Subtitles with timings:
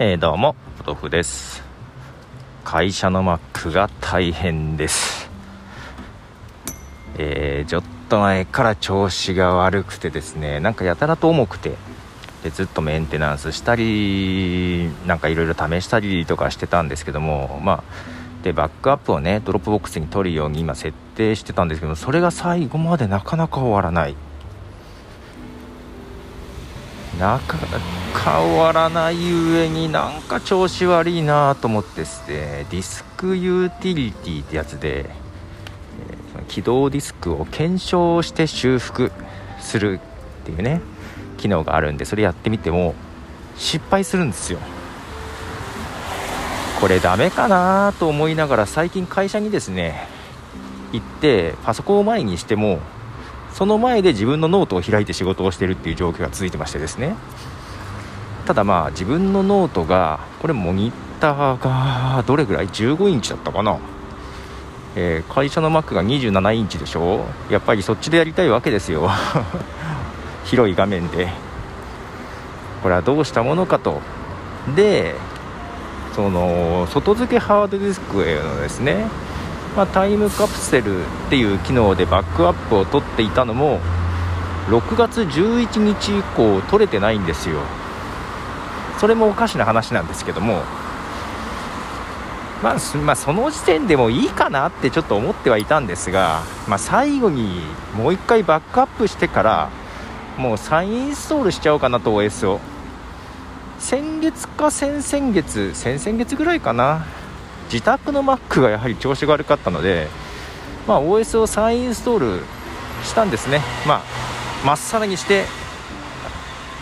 [0.00, 1.62] えー、どうも、ポトフです。
[2.64, 5.30] 会社の Mac が大変です。
[7.16, 11.76] えー、ちょっと前から調子が悪くてですね、なんかやたらと重くて、
[12.42, 17.84] でずっとメンテナンスしたり、なんかいろいろ試したりとかしてたんですけども、まあ、
[18.42, 24.16] で、バックアップをね、 Dropbox に取るように今設定してたんですけど、それが最後までなかなか終わらない。
[27.18, 27.80] なかな
[28.12, 39.12] か終わらない上になんか調子悪いなと思ってですねディスクユーティリティってやつで、えー、起動ディスクを検証して修復
[39.60, 40.00] する
[40.42, 40.80] っていうね
[41.36, 42.94] 機能があるんでそれやってみても
[43.56, 44.58] 失敗するんですよ。
[46.80, 50.06] これダメかなと思いながら最近会社にですね
[50.92, 52.80] 行ってパソコンを前にしても
[53.54, 57.14] その前で自分のノートを開いて仕事をしてるっていう状況が続いてましてですね。
[58.46, 63.78] ただまあ自分のノートがこれモニターがどれぐらい？15インチだったかな、
[64.96, 67.26] えー、会社の Mac が27インチでしょ？
[67.48, 69.08] やっぱりそっちでやりたいわけですよ。
[70.44, 71.28] 広い画面で。
[72.82, 74.02] これはどうしたものかと。
[74.74, 75.14] で
[76.14, 79.08] その外付けハードディスクへのですね
[79.76, 83.80] まあ、タイムカプセルっていう機能でバックアップを取っていたのも
[84.68, 87.60] 6月11日以降取れてないんですよ。
[88.98, 90.62] それもおかしな話なんですけども
[92.62, 97.60] まあ、まあ、その時点でもいいかなってちょっと思ってはいたんですが、まあ、最後に
[97.94, 99.70] もう一回バックアップしてから
[100.38, 102.60] もう再インストールしちゃおうかなと OS を。
[103.78, 107.04] 先月か先々月先々月ぐらいかな。
[107.72, 110.08] 自宅の Mac がやはり調子が悪かったので、
[110.86, 112.42] まあ、OS を再インストール
[113.02, 113.60] したんですね。
[113.86, 114.02] まあ
[114.64, 115.44] まっさらにして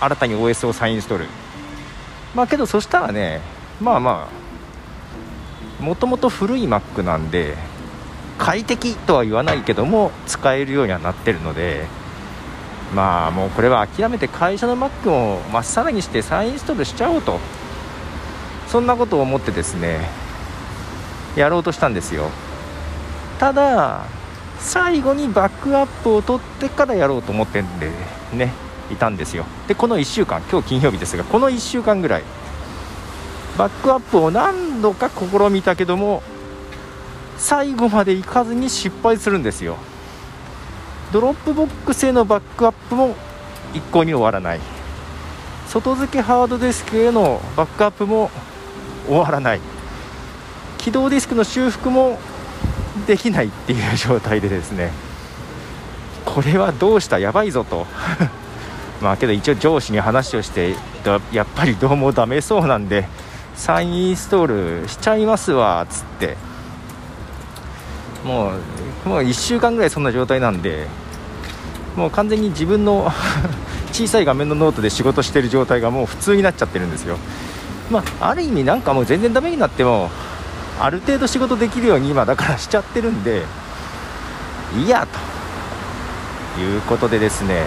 [0.00, 1.26] 新たに OS を再インストール。
[2.34, 3.40] まあけどそしたらね
[3.80, 4.28] まあま
[5.80, 7.56] あもともと古い Mac なんで
[8.38, 11.86] 快適とは言わないけども使えるようにはなってるので
[12.94, 17.38] まあもうこれは諦めて会社の Mac をまっさらにして再インストールしちゃおうと。
[18.68, 20.10] そんなことを思ってですね
[21.36, 22.30] やろうとしたんですよ。
[23.38, 24.04] ただ
[24.58, 27.92] 最後にバックアップを取ってからやろうと思ってんで
[28.32, 28.52] ね
[28.90, 29.44] いたんですよ。
[29.68, 32.24] でこの1週間今日金曜日ですがこの1週間ぐらい
[33.56, 36.22] バックアップを何度か試みたけども
[37.36, 39.76] 最後までいかずに失敗するんですよ。
[41.12, 43.14] Dropbox へのバックアップも
[43.72, 44.60] 一向に終わらない。
[45.68, 48.30] 外付けハードデスクへのバックアップも
[49.06, 49.60] 終わらない。
[50.78, 52.18] 起動ディスクの修復も
[53.06, 54.90] できないっていう状態でですね。
[56.24, 57.18] これはどうした？
[57.18, 57.86] やばいぞと。
[59.02, 60.74] まあけど一応上司に話をして
[61.32, 63.06] やっぱりどうもダメそうなんで
[63.54, 66.36] 再インストールしちゃいますわっつって。
[68.24, 68.52] も
[69.06, 70.88] うもう1週間ぐらいそんな状態なんで
[71.96, 73.10] もう完全に自分の
[73.92, 77.16] 小さい画面のノートで仕事してる状態がもう普通になっちゃってるんですよ。
[77.90, 80.10] まあある意味なんかもう全然ダメになっても
[80.80, 83.42] ある程度仕事できるように今だからしちゃってるんで
[84.76, 85.06] いいや
[86.56, 87.62] ということでですね、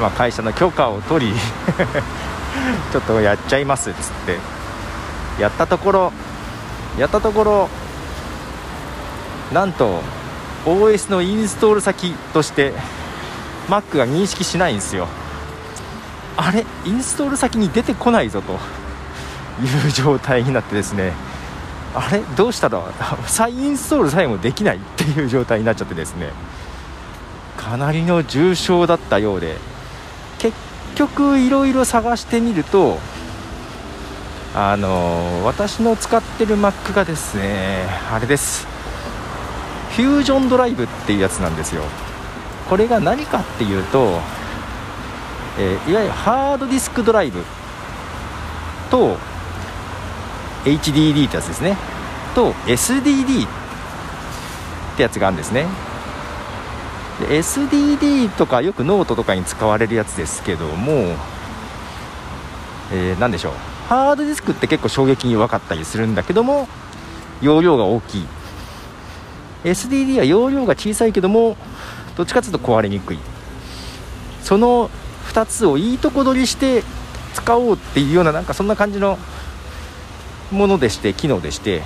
[0.00, 1.32] まあ、会社の許可を取り
[2.92, 4.38] ちょっとやっちゃいますっつって
[5.40, 6.12] やったところ
[6.98, 7.68] やったところ
[9.52, 10.02] なんと
[10.64, 12.72] OS のインストール先として
[13.68, 15.08] Mac が認識しないんですよ。
[16.36, 16.64] あれ？
[16.84, 18.52] インストール先に出てこないぞと
[19.62, 21.12] いう状態になってですね
[21.94, 22.20] あれ？
[22.36, 22.82] どうしたら
[23.26, 26.30] 再インストールさえもできないっていう状態になっちゃってですね。
[27.56, 29.56] かなりの重症だったようで。
[30.38, 30.56] 結
[30.96, 32.98] 局いろいろ探してみると
[34.54, 38.66] あの私の使ってる Mac がですねあれです。
[39.96, 41.82] Fusion Drive っていうやつなんですよ。
[42.68, 44.20] これが何かっていうと、
[45.58, 47.44] えー、いわゆるハードディスクドライブ
[48.90, 49.16] と
[50.64, 51.76] HDD ってやつですね。
[52.34, 53.48] と SDD っ
[54.96, 55.66] てやつがあるんですね。
[57.20, 61.16] で SDD とかよくノートとかに使われるやつですけども、
[62.92, 63.52] えー、何でしょう。
[63.88, 66.68] ハードディスクって結構衝撃に弱かったりするんだけども
[67.42, 68.26] 容量が大きい。
[69.64, 71.56] SDD は容量が小さいけども
[72.16, 73.18] どっちかというと壊れにくい。
[74.42, 74.90] その
[75.32, 76.82] 2つをいいとこ取りして
[77.34, 79.18] 使おうっていうようななんかそんな感じの
[80.52, 81.82] ものでして機能でして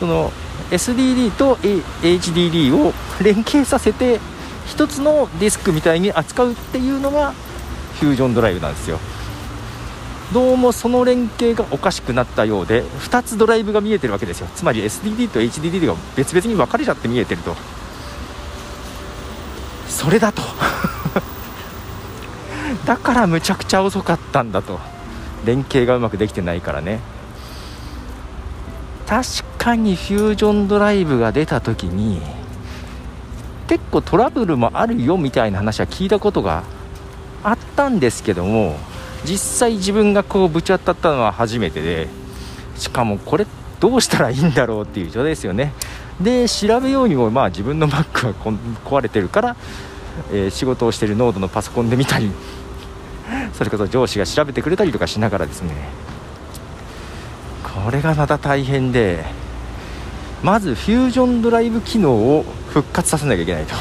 [0.00, 0.30] その
[0.70, 2.92] SDD と HDD を
[3.22, 4.20] 連携させて
[4.66, 7.32] 1つのディスクみたいに扱うっていうのが
[8.00, 8.98] フュージョンドライブなんですよ。
[10.32, 14.48] どうもその連携がおかしくなったようで2つドライブが見えてるわけですよ。
[14.54, 17.56] つまり SDD と HDD が別々に分かれちゃって見えてると。
[19.88, 20.42] それだと。
[22.84, 24.78] だからむちゃくちゃ遅かったんだと。
[25.44, 27.00] 連携がうまくできてないからね。
[29.06, 29.24] 確
[29.56, 32.20] かにフュージョンドライブが出た時に
[33.66, 36.62] 結構トラブルもあるよみたいな話は聞いたことが
[37.42, 38.76] あったんですけども
[39.24, 42.08] 実際自分がこうぶち当たったのは初めてで
[42.76, 43.46] しかもこれ
[43.80, 45.72] どうしたらいいんだろうっていう状態ですよね。
[46.20, 49.56] で調べようにもまあ自分の Mac は壊れてるから、
[50.32, 52.30] えー、仕事をしてるノードのパソコンで見たり
[53.58, 55.74] それこそ上司が調べてくれたりとかしながらですね。
[57.84, 59.24] これがまた大変で
[60.44, 63.74] まずフュージョンドライブ機能を復活させなきゃいけないと、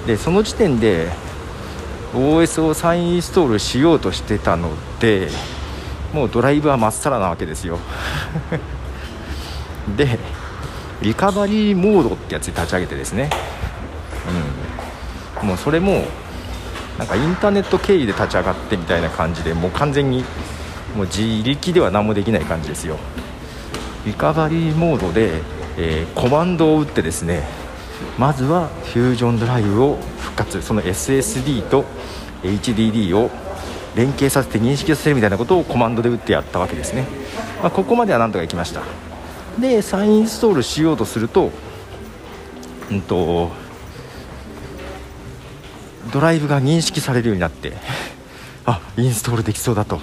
[0.00, 1.08] うん、でその時点で
[2.14, 4.70] OS を再インストールしようとしてたの
[5.00, 5.28] で
[6.12, 7.78] もうドライブはまっさらなわけですよ。
[9.96, 10.20] で
[11.00, 13.28] リカバリーモードってやつで立ち上げてですね、
[15.42, 16.04] うん、もうそれも
[17.02, 20.24] なんかインターネット経由で立ち上がってみたいな感じでもう完全に
[20.94, 22.96] もう自力では何もできない感じですよ。
[24.06, 25.42] リカバリーモードで、
[25.78, 27.42] えー、コマンドを打ってですね
[28.18, 30.62] まずはフュージョンドライブを復活。
[30.62, 31.84] その SSD と
[32.44, 33.30] HDD を
[33.96, 37.04] 連携させて認識させるみたいなことをコマンドで打ってやったわけですね、
[37.62, 38.82] まあ、ここまではなんとかいきました。
[39.58, 41.50] で再インストールしようとすると,、
[42.92, 43.50] うんと、
[46.12, 47.72] ドライブが認識されるようになって
[48.66, 49.98] あインストールできそうだと。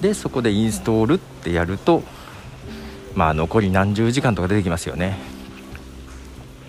[0.00, 2.02] でそこでインストールってやると
[3.14, 5.16] まあ残り何十時間とか出てきますよね。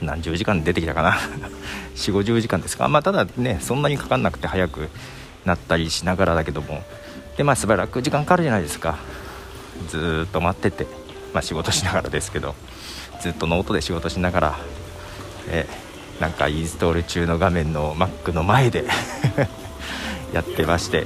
[0.02, 1.18] 何十時間出てきたかな。
[1.96, 2.88] 4 5 0時間ですか。
[2.88, 4.90] まあただねそんなにかかんなくて早く
[5.46, 6.84] なったりしながらだけども。
[7.38, 8.98] でまあしばらく時間かかるじゃないですか。
[9.90, 10.88] ずっと待ってて。
[11.34, 12.56] まあ仕事しながらですけど。
[13.22, 14.60] ずっとノートで仕事しながら。
[15.48, 15.68] え
[16.24, 18.86] なんかインストール中の画面の Mac の前で
[20.32, 21.06] やってまして。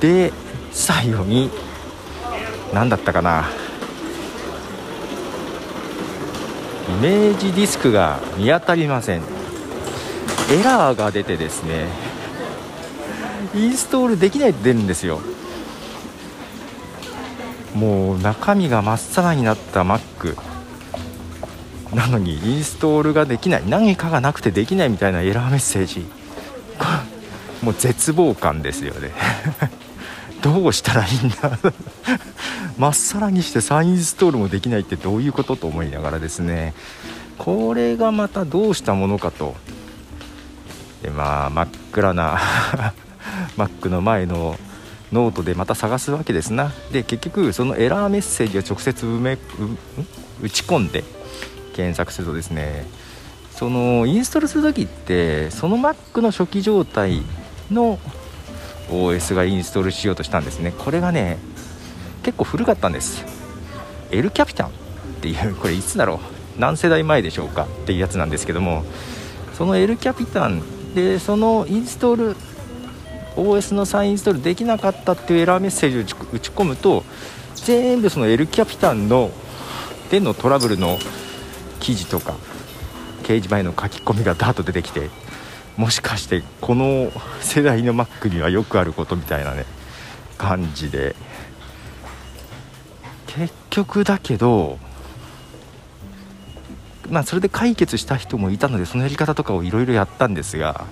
[0.00, 0.32] で
[0.72, 1.52] 最後に
[2.74, 3.48] 何だったかな。
[6.88, 9.22] イメージディスクが見当たりません。
[10.50, 11.86] エラーが出てですね。
[13.54, 15.20] インストールできないって出るんですよ。
[17.76, 20.49] もう中身がまっさらになった Mac
[21.94, 23.62] なのにインストールができない。
[23.66, 26.06] 何かがなくてできないみたいなエラーメッセージ。
[27.62, 29.10] もう絶望感ですよね。
[30.42, 31.58] どうしたらいいんだ。
[32.78, 36.74] まっさらにして再インストールもできないってどういうことと思いながらですね。
[37.36, 39.54] これがまたどうしたものかと。
[41.02, 42.38] でまあ真っ暗な
[43.56, 44.58] Mac の前の
[45.12, 46.72] ノートでまた探すわけですな。
[46.92, 49.38] で結局そのエラーメッセージを直接埋め
[50.42, 51.04] 打ち込んで
[51.80, 52.86] 検索するとですね
[53.52, 57.22] そのインストールする時ってその Mac の初期状態
[57.70, 57.98] の
[58.90, 60.72] OS がインストールしようとしたんですね。
[60.76, 61.38] これがね
[62.22, 63.24] 結構古かったんです。
[64.10, 64.70] L キャピタンっ
[65.20, 66.16] ていうこれいつだろ
[66.56, 67.64] う何世代前でしょうか？
[67.64, 68.84] っていうやつなんですけども
[69.54, 70.62] その L キャピタン
[70.94, 72.36] でそのインストール
[73.36, 76.00] OS の再インストールできなかったっていうエラーメッセージを
[76.32, 77.04] 打ち込むと
[77.54, 79.30] 全部その L キャピタンの
[80.10, 80.98] でのトラブルの
[81.80, 82.34] 記事とか
[83.22, 85.10] 掲示板への書き込みがダーッと出てきて
[85.76, 87.10] もしかしてこの
[87.40, 89.64] 世代の Mac にはよくあることみたいなね
[90.38, 91.16] 感じで。
[93.26, 94.78] 結局だけど
[97.08, 100.84] まあそれで解決した人もいたのでそのやり方とかをいろいろやったんですが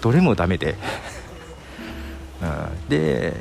[0.00, 0.76] どれもダメで。
[2.42, 3.34] うん、で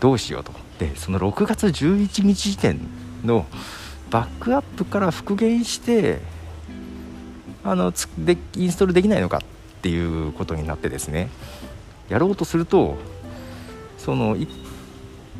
[0.00, 0.52] どうしようと。
[0.78, 2.80] でその6月11日時点
[3.24, 3.46] の
[4.10, 6.20] バックアップから復元して
[7.64, 9.40] あのでインストールできないのかっ
[9.82, 11.28] ていうことになってですね。
[12.08, 12.96] やろうとすると
[13.98, 14.46] そのい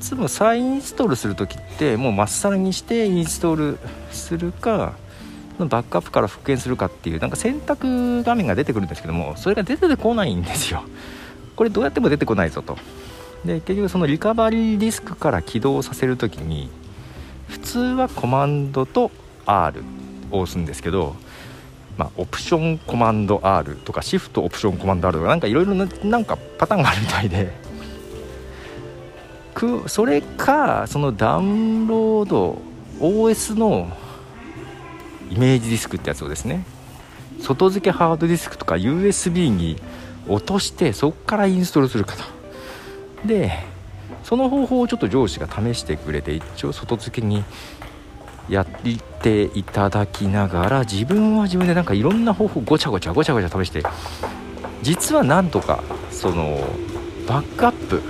[0.00, 3.78] つも再インストールする時ってもうまっさらにしてインストール
[4.10, 4.94] するか
[5.58, 10.82] バックアップから復元するかっていうなんか選択画面が出てくるんですけどもそれが出てこないんですよ。
[11.54, 12.76] これどうやっても出てこないぞと。
[13.44, 16.68] で結局そのリカバリーディスクから起動させる時に
[17.48, 19.10] 普通はコマンドと
[19.46, 19.82] R
[20.30, 21.16] を押すんですけど
[21.96, 27.66] まあ、オプションコマンド R とかシフトオプションコマンド R とかなんかいろいろなんかパターンがあるみたいで。
[29.54, 32.58] くそれかそのダウンロード
[33.00, 33.90] OS の
[35.30, 36.64] イメージディスクってやつをですね
[37.40, 39.80] 外付けハードディスクとか USB に
[40.28, 43.26] 落としてそこからインストールするかと。
[43.26, 43.64] で
[44.26, 47.44] その方法をちょっと上司が試してくれて一応外付けに
[48.48, 53.84] やっていただきながら自分は自分でなんかいろんな方法ごちゃごちゃごちゃごちゃ試して
[54.82, 56.58] 実はなんとかその
[57.28, 58.02] バックアップ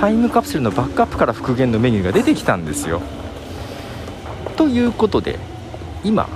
[0.00, 3.02] タイムカプセルのバックアップから復元のメニューが出てきたんですよ。
[4.56, 5.38] ということで
[6.04, 6.26] 今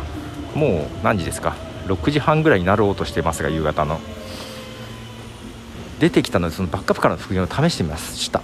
[0.54, 1.56] もう何時ですか
[1.86, 4.00] ？6時半ぐらいになろうとしてますが夕方の。
[5.98, 8.42] 出てきたのでそのバックアップからの復元を試してみました。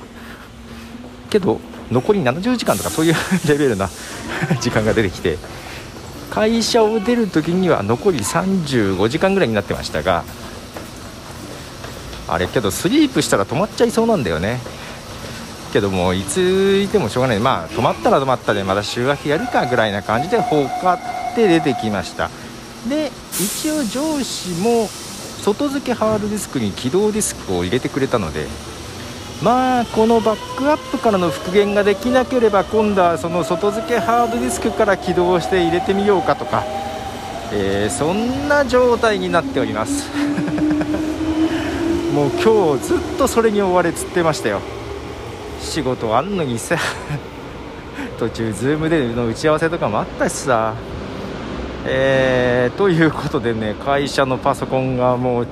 [1.31, 3.15] けど残り70時間とかそういう
[3.49, 3.89] レベルな
[4.61, 5.39] 時間が出てきて
[6.31, 10.25] 会社を出る時には残り35時間ぐらいになってましたが
[12.29, 14.61] あれけどスリープしたら止まっちゃいそうなんだよね。
[15.73, 16.39] けどもいつ
[16.83, 17.39] いてもしょうがない。
[17.39, 20.99] まあ止まったら止まったでまた週明けやるかぐらいな感じで放課っ
[21.35, 22.31] て出てきました。
[22.89, 24.89] で一応上司も
[25.43, 28.47] 外付けハードディスクに起動ディスクを入れてくれたので
[29.42, 36.64] まあこのバックアップからの復元ができなければ今度はその外付けハードディスクから起動して入れてみようかとか、
[37.52, 40.11] えー、そんな状態になっております。
[42.12, 44.61] もう今日ずっとそれに追われつってましたよ。
[45.61, 46.76] 仕事あんのにさ。
[48.18, 50.75] 途中 Zoom での打ち合わせとかもあったしさ。
[51.87, 55.47] えー、ということでね会社のパソコンがもう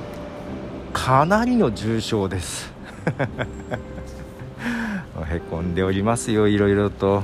[0.91, 2.76] かなりの重症です。
[5.29, 7.23] へこんでおりますよいろいろと。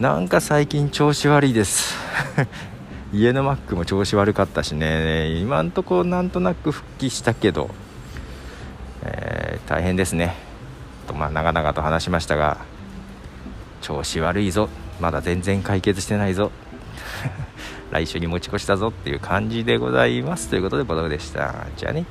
[0.00, 1.96] なんか最近調子悪いです。
[3.12, 5.26] 家の Mac も調子悪かったしね。
[5.40, 7.70] 今んとこなんとなく復帰したけど、
[9.02, 10.34] えー、大変ですね。
[11.06, 12.58] とまあ長々と話しましたが。
[13.80, 14.68] 調子悪いぞ。
[15.00, 16.50] まだ全然解決してないぞ。
[17.90, 20.48] 来週に持ち越したぞっていう感じでございます。
[20.48, 21.66] ということでボトルでした。
[21.76, 22.04] じゃあね。